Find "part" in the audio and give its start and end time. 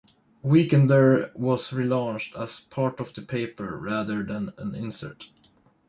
2.59-2.99